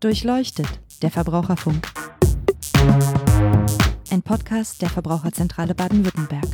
[0.00, 0.66] Durchleuchtet,
[1.02, 1.86] der Verbraucherfunk.
[4.10, 6.46] Ein Podcast der Verbraucherzentrale Baden-Württemberg.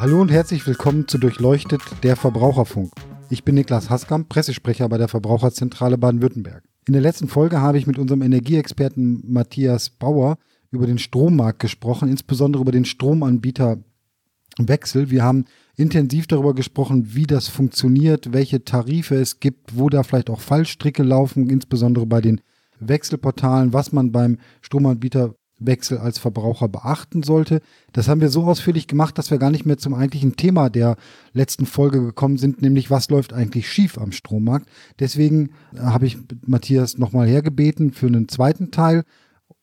[0.00, 2.90] Hallo und herzlich willkommen zu Durchleuchtet, der Verbraucherfunk.
[3.30, 6.64] Ich bin Niklas Haskamp, Pressesprecher bei der Verbraucherzentrale Baden-Württemberg.
[6.88, 10.38] In der letzten Folge habe ich mit unserem Energieexperten Matthias Bauer
[10.70, 15.10] über den Strommarkt gesprochen, insbesondere über den Stromanbieterwechsel.
[15.10, 15.46] Wir haben
[15.76, 21.02] intensiv darüber gesprochen, wie das funktioniert, welche Tarife es gibt, wo da vielleicht auch Fallstricke
[21.02, 22.40] laufen, insbesondere bei den
[22.80, 27.60] Wechselportalen, was man beim Stromanbieterwechsel als Verbraucher beachten sollte.
[27.92, 30.96] Das haben wir so ausführlich gemacht, dass wir gar nicht mehr zum eigentlichen Thema der
[31.32, 34.68] letzten Folge gekommen sind, nämlich was läuft eigentlich schief am Strommarkt.
[35.00, 39.04] Deswegen habe ich Matthias nochmal hergebeten für einen zweiten Teil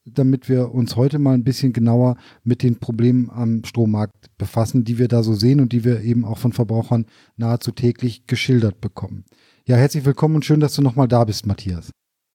[0.06, 4.98] damit wir uns heute mal ein bisschen genauer mit den Problemen am Strommarkt befassen, die
[5.00, 7.06] wir da so sehen und die wir eben auch von Verbrauchern
[7.38, 9.26] nahezu täglich geschildert bekommen.
[9.66, 11.90] Ja, herzlich willkommen und schön, dass du nochmal da bist, Matthias.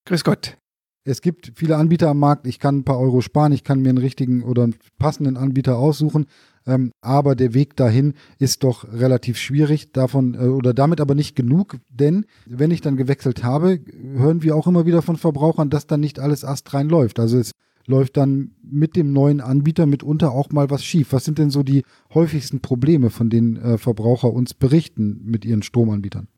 [0.07, 0.57] Grüß Gott.
[1.05, 2.47] Es gibt viele Anbieter am Markt.
[2.47, 5.79] Ich kann ein paar Euro sparen, ich kann mir einen richtigen oder einen passenden Anbieter
[5.79, 6.27] aussuchen.
[6.67, 11.35] Ähm, aber der Weg dahin ist doch relativ schwierig, davon äh, oder damit aber nicht
[11.35, 13.81] genug, denn wenn ich dann gewechselt habe,
[14.15, 17.19] hören wir auch immer wieder von Verbrauchern, dass dann nicht alles astrein läuft.
[17.19, 17.53] Also es
[17.87, 21.13] läuft dann mit dem neuen Anbieter mitunter auch mal was schief.
[21.13, 21.83] Was sind denn so die
[22.15, 26.29] häufigsten Probleme, von denen äh, Verbraucher uns berichten mit ihren Stromanbietern?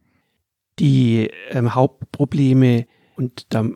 [0.79, 2.87] Die ähm, Hauptprobleme,
[3.17, 3.69] und da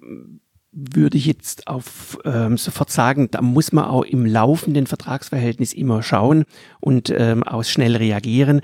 [0.77, 6.03] würde ich jetzt auf ähm, sofort sagen, da muss man auch im laufenden Vertragsverhältnis immer
[6.03, 6.45] schauen
[6.81, 8.61] und ähm, auch schnell reagieren.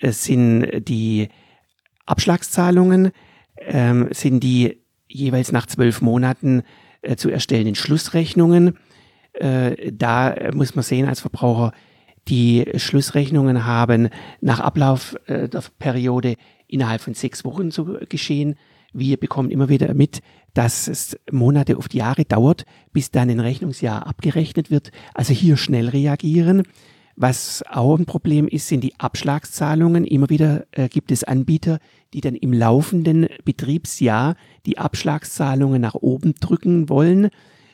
[0.00, 1.28] Es sind die
[2.06, 3.12] Abschlagszahlungen,
[3.58, 6.62] ähm, sind die jeweils nach zwölf Monaten
[7.02, 8.78] äh, zu erstellenden Schlussrechnungen.
[9.34, 11.72] Äh, da muss man sehen als Verbraucher,
[12.28, 14.08] die Schlussrechnungen haben
[14.40, 16.36] nach Ablauf äh, der Periode
[16.66, 18.56] innerhalb von sechs Wochen zu geschehen.
[18.92, 20.20] Wir bekommen immer wieder mit,
[20.54, 24.90] dass es Monate oft Jahre dauert, bis dann ein Rechnungsjahr abgerechnet wird.
[25.14, 26.64] Also hier schnell reagieren.
[27.16, 30.04] Was auch ein Problem ist, sind die Abschlagszahlungen.
[30.04, 31.78] Immer wieder äh, gibt es Anbieter,
[32.14, 34.36] die dann im laufenden Betriebsjahr
[34.66, 37.30] die Abschlagszahlungen nach oben drücken wollen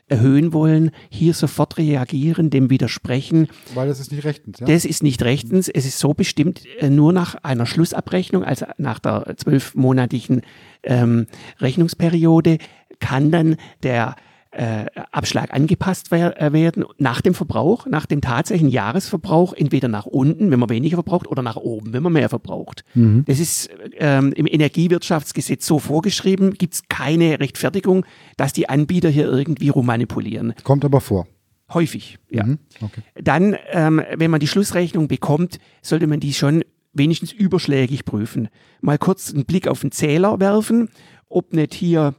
[0.08, 3.48] erhöhen wollen, hier sofort reagieren, dem widersprechen.
[3.74, 4.60] Weil das ist nicht rechtens.
[4.60, 4.66] Ja?
[4.66, 5.68] Das ist nicht rechtens.
[5.68, 10.42] Es ist so bestimmt, äh, nur nach einer Schlussabrechnung, also nach der zwölfmonatigen
[10.82, 11.26] ähm,
[11.60, 12.58] Rechnungsperiode,
[13.00, 14.16] kann dann der
[14.50, 20.50] äh, Abschlag angepasst äh, werden nach dem Verbrauch, nach dem tatsächlichen Jahresverbrauch, entweder nach unten,
[20.50, 22.84] wenn man weniger verbraucht, oder nach oben, wenn man mehr verbraucht.
[22.94, 23.24] Mhm.
[23.26, 29.26] Das ist ähm, im Energiewirtschaftsgesetz so vorgeschrieben, gibt es keine Rechtfertigung, dass die Anbieter hier
[29.26, 30.54] irgendwie rummanipulieren.
[30.64, 31.26] Kommt aber vor.
[31.72, 32.44] Häufig, ja.
[32.44, 32.58] Mhm.
[32.80, 33.02] Okay.
[33.22, 38.48] Dann, ähm, wenn man die Schlussrechnung bekommt, sollte man die schon wenigstens überschlägig prüfen.
[38.80, 40.88] Mal kurz einen Blick auf den Zähler werfen,
[41.28, 42.14] ob nicht hier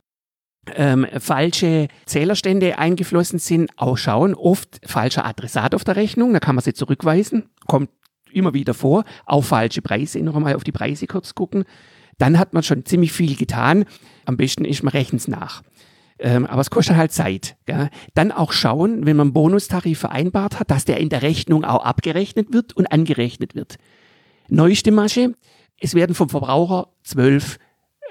[0.76, 4.34] ähm, falsche Zählerstände eingeflossen sind, auch schauen.
[4.34, 7.90] Oft falscher Adressat auf der Rechnung, da kann man sie zurückweisen, kommt
[8.32, 9.04] immer wieder vor.
[9.26, 11.64] Auch falsche Preise, noch einmal auf die Preise kurz gucken.
[12.18, 13.86] Dann hat man schon ziemlich viel getan.
[14.26, 15.64] Am besten ist, man rechnet es nach.
[16.20, 17.56] Ähm, aber es kostet halt Zeit.
[17.66, 17.90] Gell?
[18.14, 21.86] Dann auch schauen, wenn man einen Bonustarif vereinbart hat, dass der in der Rechnung auch
[21.86, 23.78] abgerechnet wird und angerechnet wird.
[24.50, 25.34] Neueste Masche,
[25.80, 27.58] es werden vom Verbraucher zwölf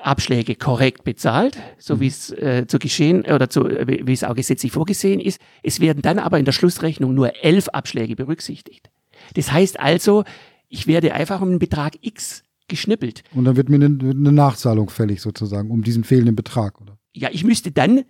[0.02, 2.00] Abschläge korrekt bezahlt, so mhm.
[2.00, 5.40] wie es äh, zu geschehen oder zu, wie es auch gesetzlich vorgesehen ist.
[5.62, 8.90] Es werden dann aber in der Schlussrechnung nur elf Abschläge berücksichtigt.
[9.34, 10.24] Das heißt also,
[10.68, 13.22] ich werde einfach um einen Betrag X geschnippelt.
[13.34, 16.98] Und dann wird mir eine, eine Nachzahlung fällig sozusagen um diesen fehlenden Betrag, oder?
[17.14, 18.04] Ja, ich müsste dann äh,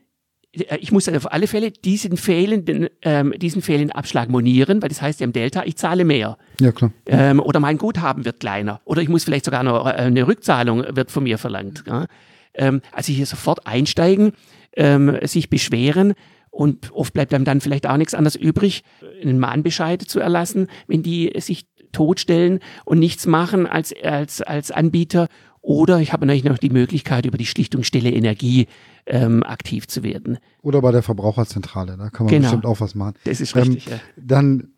[0.53, 5.20] ich muss auf alle Fälle diesen fehlenden, ähm, diesen fehlenden Abschlag monieren, weil das heißt
[5.20, 6.38] ja im Delta, ich zahle mehr.
[6.60, 6.91] Ja, klar.
[7.06, 8.81] Ähm, oder mein Guthaben wird kleiner.
[8.84, 11.84] Oder ich muss vielleicht sogar noch äh, eine Rückzahlung wird von mir verlangt.
[11.87, 12.06] Ja?
[12.54, 14.32] Ähm, also hier sofort einsteigen,
[14.75, 16.14] ähm, sich beschweren
[16.50, 18.82] und oft bleibt einem dann vielleicht auch nichts anderes übrig,
[19.23, 25.28] einen Mahnbescheid zu erlassen, wenn die sich totstellen und nichts machen als, als, als Anbieter
[25.69, 28.69] oder ich habe natürlich noch die Möglichkeit, über die Schlichtungsstelle Energie
[29.05, 30.38] ähm, aktiv zu werden.
[30.62, 32.44] Oder bei der Verbraucherzentrale, da kann man genau.
[32.44, 33.17] bestimmt auch was machen.
[33.25, 34.00] Das ist richtig, ähm, ja.
[34.17, 34.69] Dann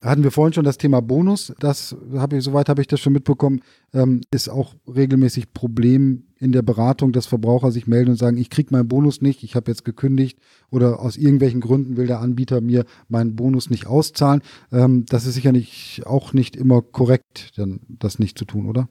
[0.00, 1.52] hatten wir vorhin schon das Thema Bonus.
[1.58, 3.62] Das habe ich, soweit habe ich das schon mitbekommen,
[3.92, 8.48] ähm, ist auch regelmäßig Problem in der Beratung, dass Verbraucher sich melden und sagen, ich
[8.48, 10.38] kriege meinen Bonus nicht, ich habe jetzt gekündigt
[10.70, 14.40] oder aus irgendwelchen Gründen will der Anbieter mir meinen Bonus nicht auszahlen.
[14.70, 18.88] Ähm, das ist sicherlich auch nicht immer korrekt, dann das nicht zu tun, oder?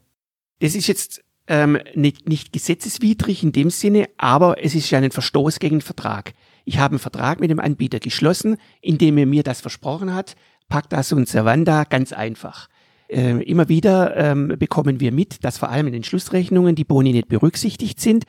[0.62, 5.10] Das ist jetzt ähm, nicht, nicht gesetzeswidrig in dem Sinne, aber es ist ja ein
[5.10, 6.34] Verstoß gegen den Vertrag.
[6.64, 10.36] Ich habe einen Vertrag mit dem Anbieter geschlossen, indem er mir das versprochen hat,
[10.68, 12.68] Pacta und Servanda, ganz einfach.
[13.08, 17.10] Äh, immer wieder ähm, bekommen wir mit, dass vor allem in den Schlussrechnungen die Boni
[17.10, 18.22] nicht berücksichtigt sind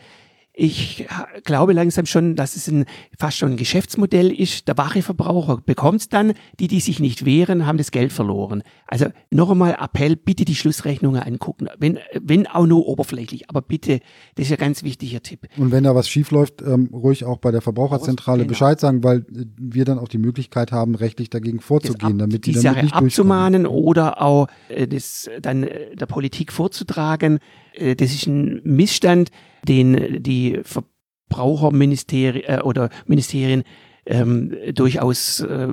[0.55, 1.07] ich
[1.43, 2.85] glaube langsam schon, dass es ein,
[3.17, 4.67] fast schon ein Geschäftsmodell ist.
[4.67, 8.61] Der wache Verbraucher bekommt es dann, die, die sich nicht wehren, haben das Geld verloren.
[8.85, 13.99] Also noch einmal Appell, bitte die Schlussrechnungen angucken, wenn, wenn auch nur oberflächlich, aber bitte,
[14.35, 15.47] das ist ein ganz wichtiger Tipp.
[15.57, 18.49] Und wenn da was schief läuft, ähm, ruhig auch bei der Verbraucherzentrale genau.
[18.49, 22.45] Bescheid sagen, weil äh, wir dann auch die Möglichkeit haben, rechtlich dagegen vorzugehen, ab, damit
[22.45, 27.39] die, die Sache abzumahnen oder auch äh, das dann äh, der Politik vorzutragen.
[27.73, 29.31] Äh, das ist ein Missstand
[29.67, 33.63] den die Verbraucherministerien äh, oder Ministerien
[34.05, 35.69] ähm, durchaus äh,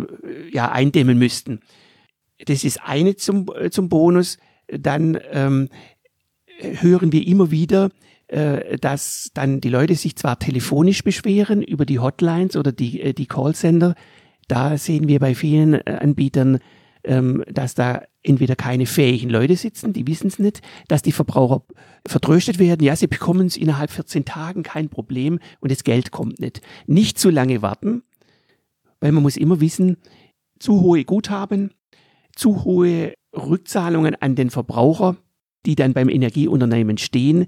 [0.53, 1.61] ja, eindämmen müssten.
[2.47, 4.39] Das ist eine zum, äh, zum Bonus.
[4.69, 5.69] Dann ähm,
[6.61, 7.91] hören wir immer wieder,
[8.29, 13.13] äh, dass dann die Leute sich zwar telefonisch beschweren über die Hotlines oder die, äh,
[13.13, 13.95] die Callcenter.
[14.47, 16.61] Da sehen wir bei vielen äh, Anbietern,
[17.05, 21.63] ähm, dass da entweder keine fähigen Leute sitzen, die wissen es nicht, dass die Verbraucher
[22.07, 26.41] vertröstet werden, ja, sie bekommen es innerhalb 14 Tagen, kein Problem und das Geld kommt
[26.41, 26.61] nicht.
[26.87, 28.03] Nicht zu lange warten,
[29.01, 29.97] weil man muss immer wissen,
[30.59, 31.73] zu hohe Guthaben,
[32.35, 35.17] zu hohe Rückzahlungen an den Verbraucher,
[35.67, 37.47] die dann beim Energieunternehmen stehen,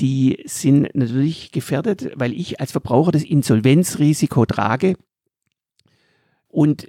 [0.00, 4.96] die sind natürlich gefährdet, weil ich als Verbraucher das Insolvenzrisiko trage.
[6.48, 6.88] Und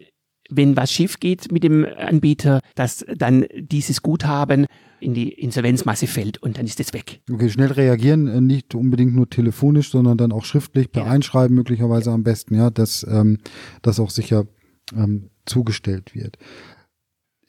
[0.50, 4.66] wenn was schief geht mit dem Anbieter, dass dann dieses Guthaben
[5.00, 7.22] in die Insolvenzmasse fällt und dann ist es weg.
[7.32, 11.12] Okay, schnell reagieren, äh, nicht unbedingt nur telefonisch, sondern dann auch schriftlich per ja.
[11.12, 12.14] Einschreiben möglicherweise ja.
[12.14, 13.40] am besten, ja, dass ähm,
[13.82, 14.46] das auch sicher
[14.96, 16.38] ähm, zugestellt wird.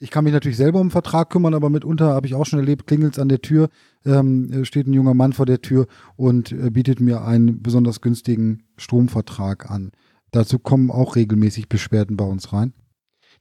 [0.00, 2.58] Ich kann mich natürlich selber um den Vertrag kümmern, aber mitunter habe ich auch schon
[2.58, 3.68] erlebt, klingelt es an der Tür,
[4.04, 5.86] ähm, steht ein junger Mann vor der Tür
[6.16, 9.92] und äh, bietet mir einen besonders günstigen Stromvertrag an.
[10.32, 12.74] Dazu kommen auch regelmäßig Beschwerden bei uns rein.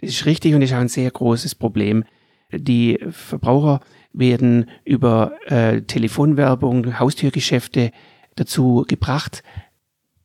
[0.03, 2.03] Das ist richtig und ist auch ein sehr großes Problem.
[2.51, 3.79] Die Verbraucher
[4.11, 7.91] werden über äh, Telefonwerbung, Haustürgeschäfte
[8.35, 9.43] dazu gebracht.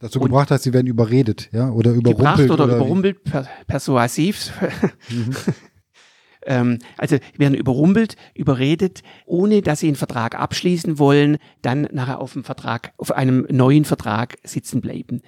[0.00, 2.16] Dazu gebracht heißt, sie werden überredet, ja, oder überrumpelt.
[2.18, 4.52] Gebracht oder, oder überrumpelt, per, persuasiv.
[5.08, 5.30] Mhm.
[6.46, 12.32] ähm, also werden überrumpelt, überredet, ohne dass sie einen Vertrag abschließen wollen, dann nachher auf
[12.32, 15.22] dem Vertrag, auf einem neuen Vertrag sitzen bleiben.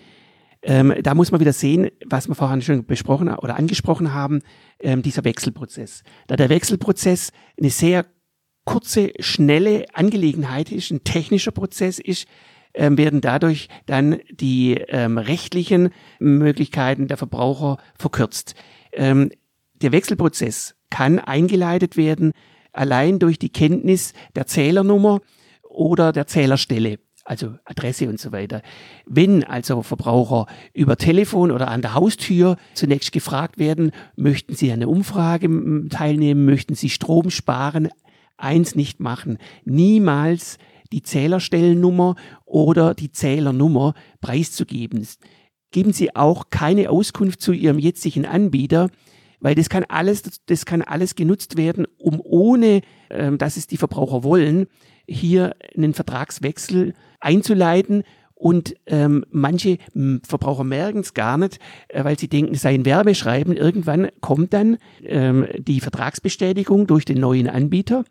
[0.63, 4.41] Ähm, da muss man wieder sehen, was wir vorhin schon besprochen oder angesprochen haben,
[4.81, 6.03] ähm, dieser Wechselprozess.
[6.27, 8.07] Da der Wechselprozess eine sehr
[8.65, 12.27] kurze, schnelle Angelegenheit ist, ein technischer Prozess ist,
[12.75, 18.55] ähm, werden dadurch dann die ähm, rechtlichen Möglichkeiten der Verbraucher verkürzt.
[18.93, 19.31] Ähm,
[19.75, 22.33] der Wechselprozess kann eingeleitet werden
[22.73, 25.21] allein durch die Kenntnis der Zählernummer
[25.63, 28.63] oder der Zählerstelle also Adresse und so weiter.
[29.07, 34.81] Wenn also Verbraucher über Telefon oder an der Haustür zunächst gefragt werden, möchten Sie an
[34.81, 35.49] einer Umfrage
[35.89, 37.89] teilnehmen, möchten Sie Strom sparen,
[38.37, 40.59] eins nicht machen, niemals
[40.93, 45.07] die Zählerstellennummer oder die Zählernummer preiszugeben.
[45.71, 48.91] Geben Sie auch keine Auskunft zu Ihrem jetzigen Anbieter,
[49.39, 53.77] weil das kann alles, das kann alles genutzt werden, um ohne, ähm, dass es die
[53.77, 54.67] Verbraucher wollen,
[55.11, 58.05] hier einen Vertragswechsel einzuleiten.
[58.35, 59.77] Und ähm, manche
[60.23, 61.59] Verbraucher merken es gar nicht,
[61.89, 63.55] äh, weil sie denken, es sei ein Werbeschreiben.
[63.55, 68.05] Irgendwann kommt dann ähm, die Vertragsbestätigung durch den neuen Anbieter.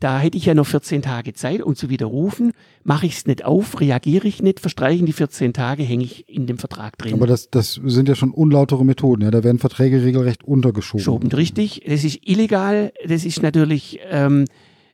[0.00, 2.52] Da hätte ich ja noch 14 Tage Zeit, um zu widerrufen.
[2.84, 6.46] Mache ich es nicht auf, reagiere ich nicht, verstreichen die 14 Tage, hänge ich in
[6.46, 7.12] dem Vertrag drin.
[7.12, 9.24] Aber das, das sind ja schon unlautere Methoden.
[9.24, 9.30] Ja?
[9.30, 11.04] Da werden Verträge regelrecht untergeschoben.
[11.04, 11.82] Schoben, richtig.
[11.86, 12.94] Das ist illegal.
[13.06, 14.46] Das ist natürlich ähm,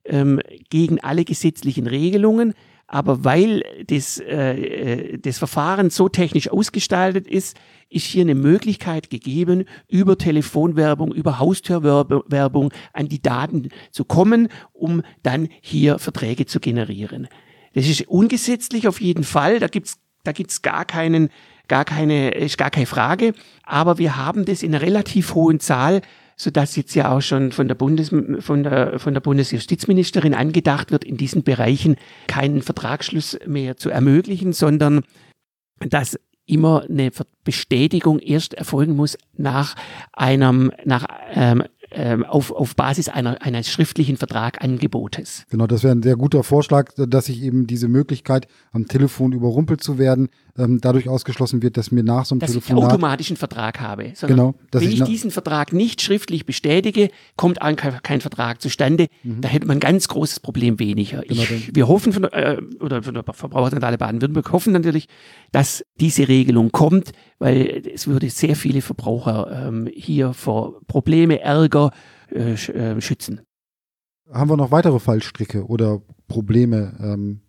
[0.08, 2.54] ähm, gegen alle gesetzlichen Regelungen.
[2.88, 7.56] Aber weil das, äh, äh, das Verfahren so technisch ausgestaltet ist,
[7.88, 15.02] ist hier eine Möglichkeit gegeben, über Telefonwerbung, über Haustürwerbung an die Daten zu kommen, um
[15.22, 17.28] dann hier Verträge zu generieren.
[17.74, 19.58] Das ist ungesetzlich auf jeden Fall.
[19.58, 21.28] Da gibt's da gibt's gar keinen,
[21.68, 23.32] gar keine, ist gar keine Frage.
[23.62, 26.02] Aber wir haben das in einer relativ hohen Zahl
[26.36, 30.92] so dass jetzt ja auch schon von der, Bundes, von der, von der Bundesjustizministerin angedacht
[30.92, 35.02] wird, in diesen Bereichen keinen Vertragsschluss mehr zu ermöglichen, sondern
[35.80, 37.10] dass immer eine
[37.42, 39.74] Bestätigung erst erfolgen muss nach
[40.12, 41.64] einem, nach ähm,
[42.28, 45.46] auf, auf Basis einer, eines schriftlichen Vertragangebotes.
[45.50, 49.82] Genau, das wäre ein sehr guter Vorschlag, dass ich eben diese Möglichkeit, am Telefon überrumpelt
[49.82, 50.28] zu werden,
[50.58, 52.82] ähm, dadurch ausgeschlossen wird, dass mir nach so einem dass Telefonat...
[52.82, 54.12] Dass ich automatischen Vertrag habe.
[54.26, 54.54] Genau.
[54.72, 59.06] wenn ich, ich diesen Vertrag nicht schriftlich bestätige, kommt kein, kein Vertrag zustande.
[59.22, 59.40] Mhm.
[59.40, 61.22] Da hätte man ein ganz großes Problem weniger.
[61.22, 65.06] Genau, ich, wir hoffen, von, äh, oder von der Verbraucherzentrale Baden-Württemberg hoffen natürlich,
[65.52, 71.90] dass diese Regelung kommt, weil es würde sehr viele Verbraucher ähm, hier vor Probleme, Ärger
[72.30, 73.40] äh, äh, schützen.
[74.30, 77.40] Haben wir noch weitere Fallstricke oder Probleme, ähm,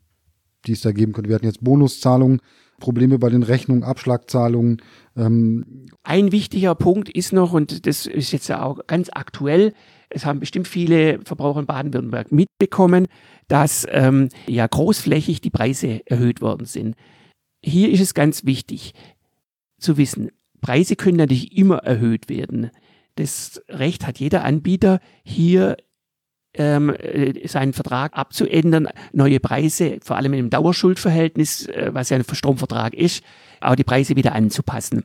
[0.66, 1.30] die es da geben könnte?
[1.30, 2.39] Wir hatten jetzt Bonuszahlungen,
[2.80, 4.82] Probleme bei den Rechnungen, Abschlagzahlungen.
[5.16, 5.88] Ähm.
[6.04, 9.74] Ein wichtiger Punkt ist noch, und das ist jetzt auch ganz aktuell,
[10.10, 13.08] es haben bestimmt viele Verbraucher in Baden-Württemberg mitbekommen,
[13.48, 16.96] dass ähm, ja großflächig die Preise erhöht worden sind.
[17.68, 18.94] Hier ist es ganz wichtig
[19.78, 20.32] zu wissen,
[20.62, 22.72] Preise können natürlich immer erhöht werden.
[23.16, 25.76] Das Recht hat jeder Anbieter, hier
[26.54, 32.24] ähm, äh, seinen Vertrag abzuändern, neue Preise, vor allem einem Dauerschuldverhältnis, äh, was ja ein
[32.32, 33.22] Stromvertrag ist,
[33.60, 35.04] auch die Preise wieder anzupassen.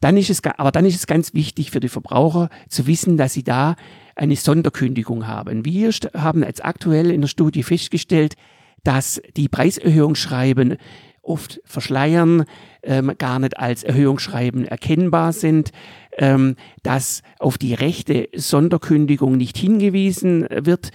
[0.00, 3.34] Dann ist es, aber dann ist es ganz wichtig für die Verbraucher zu wissen, dass
[3.34, 3.76] sie da
[4.16, 5.66] eine Sonderkündigung haben.
[5.66, 8.34] Wir haben jetzt aktuell in der Studie festgestellt,
[8.82, 10.78] dass die Preiserhöhungsschreiben
[11.22, 12.44] oft verschleiern,
[12.82, 15.70] ähm, gar nicht als Erhöhungsschreiben erkennbar sind,
[16.18, 20.90] ähm, dass auf die rechte Sonderkündigung nicht hingewiesen wird.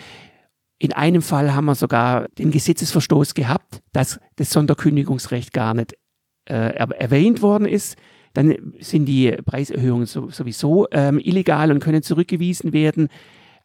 [0.79, 5.95] In einem Fall haben wir sogar den Gesetzesverstoß gehabt, dass das Sonderkündigungsrecht gar nicht
[6.45, 7.97] äh, erwähnt worden ist.
[8.33, 13.09] Dann sind die Preiserhöhungen so, sowieso ähm, illegal und können zurückgewiesen werden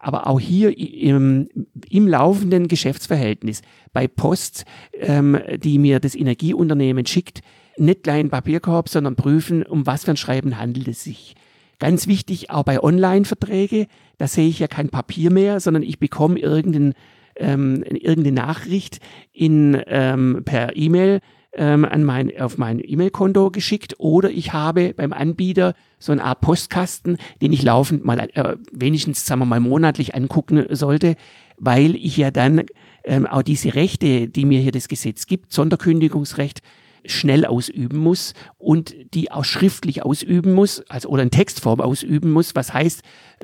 [0.03, 1.49] aber auch hier im,
[1.89, 4.65] im laufenden Geschäftsverhältnis bei Post,
[4.99, 7.41] ähm, die mir das Energieunternehmen schickt,
[7.79, 11.35] nicht gleich einen Papierkorb, sondern prüfen, um was für ein Schreiben handelt es sich.
[11.79, 13.87] Ganz wichtig, auch bei Online-Verträge,
[14.19, 16.95] da sehe ich ja kein Papier mehr, sondern ich bekomme irgendein,
[17.37, 18.99] ähm, irgendeine Nachricht
[19.33, 21.21] in, ähm, per E-Mail
[21.55, 26.41] ähm, an mein, auf mein E-Mail-Konto geschickt oder ich habe beim Anbieter so eine Art
[26.41, 31.17] Postkasten, den ich laufend mal äh, wenigstens, sagen wir mal, monatlich angucken sollte,
[31.59, 32.63] weil ich ja dann
[33.05, 36.61] ähm, auch diese Rechte, die mir hier das Gesetz gibt, Sonderkündigungsrecht,
[37.05, 42.55] schnell ausüben muss und die auch schriftlich ausüben muss, also oder in Textform ausüben muss,
[42.55, 43.03] was heißt,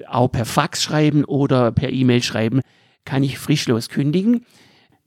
[0.09, 2.61] auch per Fax schreiben oder per E-Mail schreiben,
[3.05, 4.45] kann ich frischlos kündigen.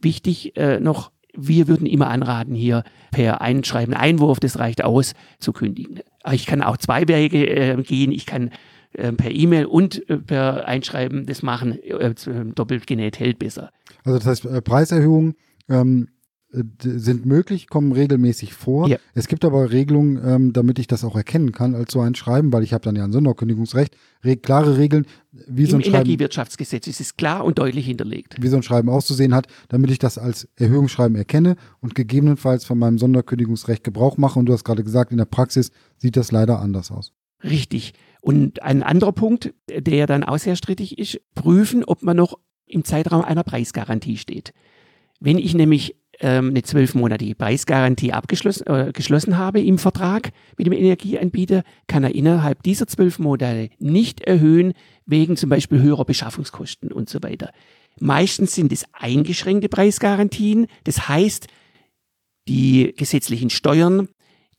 [0.02, 5.54] Wichtig äh, noch, wir würden immer anraten, hier per Einschreiben, Einwurf, das reicht aus, zu
[5.54, 6.00] kündigen.
[6.32, 8.12] Ich kann auch zwei Wege äh, gehen.
[8.12, 8.52] Ich kann
[8.94, 11.82] äh, per E-Mail und äh, per Einschreiben das machen.
[11.84, 12.14] Äh,
[12.56, 13.72] doppelt genäht hält besser.
[14.04, 15.36] Also das heißt, äh, Preiserhöhungen
[15.70, 16.21] ähm, äh,
[16.52, 18.88] sind möglich, kommen regelmäßig vor.
[18.88, 18.98] Ja.
[19.14, 22.52] Es gibt aber Regelungen, ähm, damit ich das auch erkennen kann als so ein Schreiben,
[22.52, 25.96] weil ich habe dann ja ein Sonderkündigungsrecht, re klare Regeln, wie Im so ein Schreiben.
[25.96, 28.36] Energiewirtschaftsgesetz ist es klar und deutlich hinterlegt.
[28.42, 32.78] Wie so ein Schreiben auszusehen hat, damit ich das als Erhöhungsschreiben erkenne und gegebenenfalls von
[32.78, 34.38] meinem Sonderkündigungsrecht Gebrauch mache.
[34.38, 37.14] Und du hast gerade gesagt, in der Praxis sieht das leider anders aus.
[37.44, 37.94] Richtig.
[38.20, 42.84] Und ein anderer Punkt, der dann auch sehr strittig ist, prüfen, ob man noch im
[42.84, 44.54] Zeitraum einer Preisgarantie steht.
[45.20, 50.74] Wenn ich nämlich ähm, eine zwölfmonatige Preisgarantie abgeschlossen äh, geschlossen habe im Vertrag mit dem
[50.74, 54.74] Energieanbieter, kann er innerhalb dieser zwölf Monate nicht erhöhen,
[55.06, 57.52] wegen zum Beispiel höherer Beschaffungskosten und so weiter.
[58.00, 61.48] Meistens sind es eingeschränkte Preisgarantien, das heißt,
[62.48, 64.08] die gesetzlichen Steuern,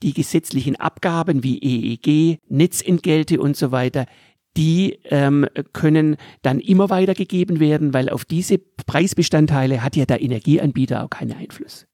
[0.03, 4.07] die gesetzlichen Abgaben wie EEG, Netzentgelte und so weiter,
[4.57, 11.05] die ähm, können dann immer weitergegeben werden, weil auf diese Preisbestandteile hat ja der Energieanbieter
[11.05, 11.87] auch keinen Einfluss.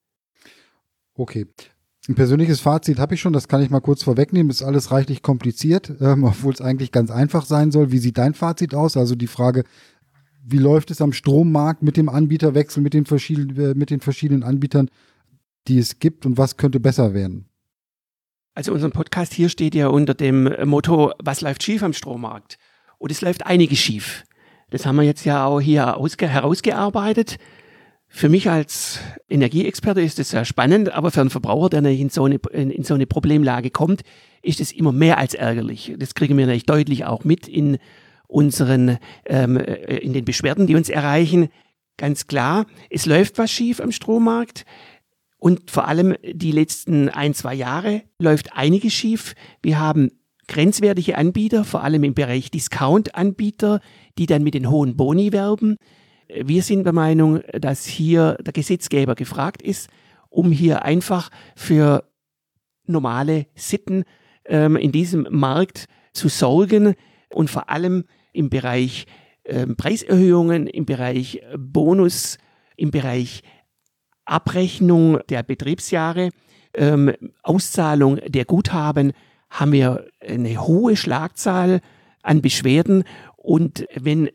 [1.14, 1.46] Okay.
[2.08, 4.50] Ein persönliches Fazit habe ich schon, das kann ich mal kurz vorwegnehmen.
[4.50, 7.92] Ist alles reichlich kompliziert, ähm, obwohl es eigentlich ganz einfach sein soll.
[7.92, 8.96] Wie sieht dein Fazit aus?
[8.96, 9.64] Also die Frage,
[10.42, 14.42] wie läuft es am Strommarkt mit dem Anbieterwechsel, mit den verschiedenen, äh, mit den verschiedenen
[14.42, 14.88] Anbietern,
[15.66, 17.44] die es gibt und was könnte besser werden?
[18.58, 22.58] Also unser Podcast hier steht ja unter dem Motto, was läuft schief am Strommarkt?
[22.98, 24.24] Und es läuft einiges schief.
[24.70, 27.36] Das haben wir jetzt ja auch hier herausgearbeitet.
[28.08, 28.98] Für mich als
[29.28, 32.94] Energieexperte ist es sehr spannend, aber für einen Verbraucher, der in so eine, in so
[32.94, 34.02] eine Problemlage kommt,
[34.42, 35.94] ist es immer mehr als ärgerlich.
[35.96, 37.78] Das kriegen wir natürlich deutlich auch mit in
[38.26, 41.48] unseren, ähm, äh, in den Beschwerden, die uns erreichen.
[41.96, 44.64] Ganz klar, es läuft was schief am Strommarkt.
[45.38, 49.34] Und vor allem die letzten ein, zwei Jahre läuft einiges schief.
[49.62, 50.10] Wir haben
[50.48, 53.80] grenzwertige Anbieter, vor allem im Bereich Discount-Anbieter,
[54.18, 55.76] die dann mit den hohen Boni werben.
[56.28, 59.88] Wir sind der Meinung, dass hier der Gesetzgeber gefragt ist,
[60.28, 62.04] um hier einfach für
[62.86, 64.04] normale Sitten
[64.44, 66.94] ähm, in diesem Markt zu sorgen
[67.30, 69.06] und vor allem im Bereich
[69.44, 72.38] ähm, Preiserhöhungen, im Bereich Bonus,
[72.76, 73.42] im Bereich
[74.28, 76.30] Abrechnung der Betriebsjahre,
[76.74, 79.12] ähm, Auszahlung der Guthaben
[79.50, 81.80] haben wir eine hohe Schlagzahl
[82.22, 83.04] an Beschwerden
[83.36, 84.28] und wenn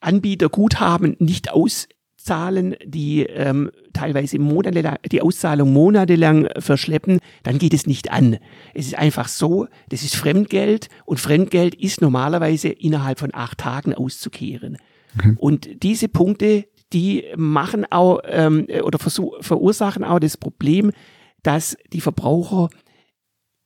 [0.00, 1.88] Anbieter Guthaben nicht aus
[2.26, 8.38] auszahlen, die ähm, teilweise monatelang, die Auszahlung monatelang verschleppen, dann geht es nicht an.
[8.74, 13.94] Es ist einfach so, das ist Fremdgeld und Fremdgeld ist normalerweise innerhalb von acht Tagen
[13.94, 14.78] auszukehren.
[15.16, 15.34] Okay.
[15.38, 20.92] Und diese Punkte, die machen auch ähm, oder verursachen auch das Problem,
[21.42, 22.68] dass die Verbraucher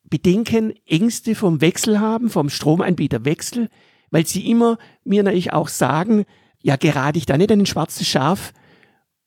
[0.04, 3.68] Bedenken, Ängste vom Wechsel haben, vom Stromanbieterwechsel,
[4.10, 6.24] weil sie immer mir natürlich auch sagen,
[6.62, 8.52] ja, gerate ich da nicht an ein schwarzes Schaf?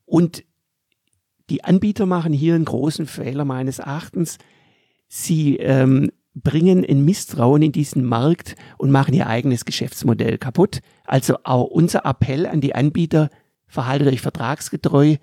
[0.06, 0.44] Und
[1.50, 4.38] die Anbieter machen hier einen großen Fehler meines Erachtens.
[5.08, 10.82] Sie ähm, bringen ein Misstrauen in diesen Markt und machen ihr eigenes Geschäftsmodell kaputt.
[11.06, 13.30] Also auch unser Appell an die Anbieter,
[13.74, 15.18] verhaltet euch vertragsgetreu,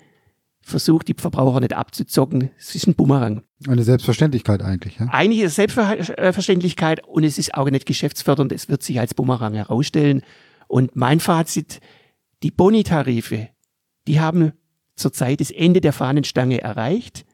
[0.61, 2.51] versucht die Verbraucher nicht abzuzocken.
[2.59, 3.43] Es ist ein Bumerang.
[3.69, 4.99] Eine Selbstverständlichkeit eigentlich.
[4.99, 5.07] Ja?
[5.13, 8.53] Eigentlich ist es Selbstverständlichkeit und es ist auch nicht geschäftsfördernd.
[8.53, 10.23] Es wird sich als Bumerang herausstellen.
[10.67, 11.81] Und mein Fazit,
[12.43, 13.49] die Bonitarife,
[14.09, 14.53] die haben
[14.97, 17.25] zurzeit das Ende der Fahnenstange erreicht.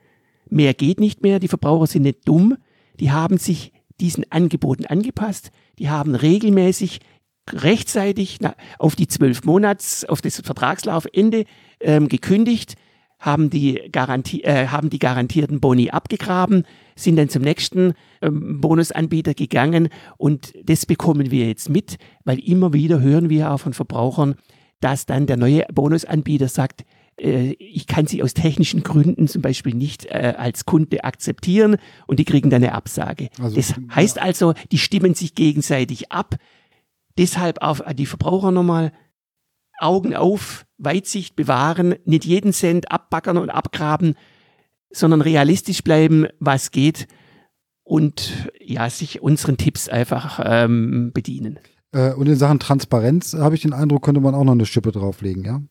[0.51, 1.41] Mehr geht nicht mehr.
[1.41, 2.57] Die Verbraucher sind nicht dumm.
[3.01, 5.51] Die haben sich diesen Angeboten angepasst.
[5.79, 7.01] Die haben regelmäßig
[7.53, 8.38] rechtzeitig
[8.79, 11.45] auf die zwölf Monats, auf das Vertragslaufende
[11.81, 12.75] ähm, gekündigt
[13.19, 16.65] haben die, Garantie, äh, haben die garantierten Boni abgegraben,
[16.97, 19.88] sind dann zum nächsten ähm, Bonusanbieter gegangen
[20.19, 24.37] und das bekommen wir jetzt mit, weil immer wieder hören wir auch von Verbrauchern,
[24.81, 26.85] dass dann der neue Bonusanbieter sagt,
[27.19, 31.76] äh, ich kann sie aus technischen Gründen zum Beispiel nicht äh, als Kunde akzeptieren
[32.07, 33.29] und die kriegen dann eine Absage.
[33.41, 36.37] Also, das heißt also, die stimmen sich gegenseitig ab.
[37.19, 38.93] Deshalb auf die Verbraucher nochmal
[39.79, 44.15] Augen auf, Weitsicht bewahren, nicht jeden Cent abbackern und abgraben,
[44.91, 47.07] sondern realistisch bleiben, was geht
[47.83, 51.59] und ja, sich unseren Tipps einfach ähm, bedienen.
[51.93, 54.93] Äh, und in Sachen Transparenz habe ich den Eindruck, könnte man auch noch eine Schippe
[54.93, 55.63] drauflegen, ja?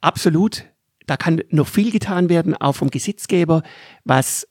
[0.00, 0.64] Absolut.
[1.06, 3.62] Da kann noch viel getan werden, auch vom Gesetzgeber,
[4.04, 4.46] was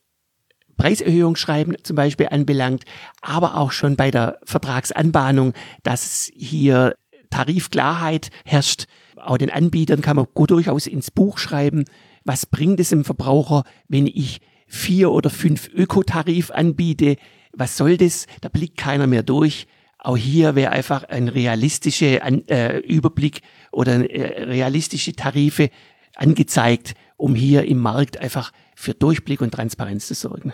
[0.80, 2.86] Preiserhöhungsschreiben zum Beispiel anbelangt,
[3.22, 6.96] aber auch schon bei der Vertragsanbahnung, dass hier
[7.30, 8.86] Tarifklarheit herrscht.
[9.18, 11.86] Auch den Anbietern kann man gut durchaus ins Buch schreiben,
[12.24, 17.18] was bringt es dem Verbraucher, wenn ich vier oder fünf Ökotarif anbiete?
[17.52, 18.28] Was soll das?
[18.42, 19.68] Da blickt keiner mehr durch.
[19.98, 25.70] Auch hier wäre einfach ein realistischer äh, Überblick oder äh, realistische Tarife
[26.15, 30.54] angezeigt, um hier im Markt einfach für Durchblick und Transparenz zu sorgen.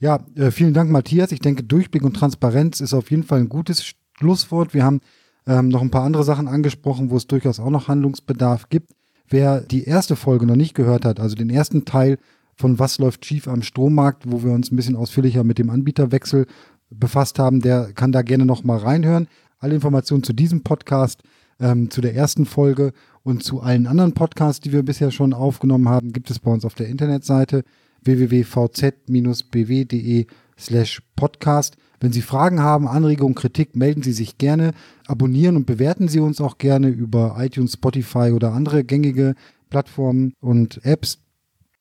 [0.00, 1.30] Ja, äh, vielen Dank, Matthias.
[1.30, 4.72] Ich denke, Durchblick und Transparenz ist auf jeden Fall ein gutes Schlusswort.
[4.72, 5.00] Wir haben
[5.46, 8.92] ähm, noch ein paar andere Sachen angesprochen, wo es durchaus auch noch Handlungsbedarf gibt.
[9.28, 12.16] Wer die erste Folge noch nicht gehört hat, also den ersten Teil
[12.56, 16.46] von Was läuft schief am Strommarkt, wo wir uns ein bisschen ausführlicher mit dem Anbieterwechsel
[16.88, 19.28] befasst haben, der kann da gerne noch mal reinhören.
[19.58, 21.22] Alle Informationen zu diesem Podcast,
[21.60, 25.90] ähm, zu der ersten Folge und zu allen anderen Podcasts, die wir bisher schon aufgenommen
[25.90, 27.64] haben, gibt es bei uns auf der Internetseite
[28.04, 30.26] www.vz-bw.de
[30.58, 31.76] slash podcast.
[32.00, 34.72] Wenn Sie Fragen haben, Anregungen, Kritik, melden Sie sich gerne.
[35.06, 39.34] Abonnieren und bewerten Sie uns auch gerne über iTunes, Spotify oder andere gängige
[39.68, 41.18] Plattformen und Apps.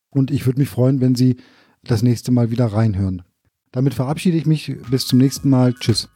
[0.10, 1.38] Und ich würde mich freuen, wenn Sie
[1.84, 3.23] das nächste Mal wieder reinhören.
[3.71, 4.75] Damit verabschiede ich mich.
[4.89, 5.73] Bis zum nächsten Mal.
[5.75, 6.10] Tschüss.